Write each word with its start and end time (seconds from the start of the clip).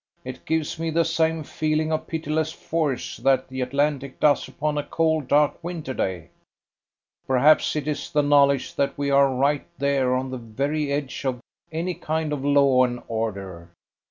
"It 0.25 0.45
gives 0.45 0.79
me 0.79 0.89
the 0.89 1.05
same 1.05 1.43
feeling 1.43 1.91
of 1.91 2.07
pitiless 2.07 2.51
force 2.51 3.17
that 3.17 3.49
the 3.49 3.61
Atlantic 3.61 4.19
does 4.19 4.47
upon 4.47 4.79
a 4.79 4.83
cold, 4.83 5.27
dark, 5.27 5.63
winter 5.63 5.93
day. 5.93 6.29
Perhaps 7.27 7.75
it 7.75 7.87
is 7.87 8.09
the 8.09 8.23
knowledge 8.23 8.73
that 8.73 8.97
we 8.97 9.11
are 9.11 9.31
right 9.31 9.67
there 9.77 10.15
on 10.15 10.31
the 10.31 10.39
very 10.39 10.91
edge 10.91 11.23
of 11.23 11.39
any 11.71 11.93
kind 11.93 12.33
of 12.33 12.43
law 12.43 12.83
and 12.83 13.03
order. 13.07 13.69